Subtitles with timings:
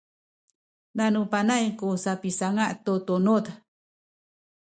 [0.97, 3.45] nanu panay ku sapisanga’ tu tunuz